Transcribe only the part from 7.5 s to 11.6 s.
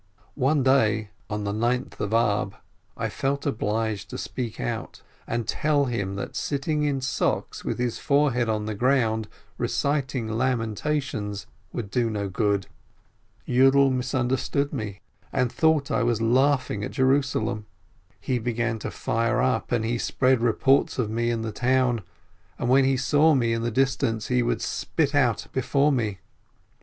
with his forehead on the ground, reciting Lamentations,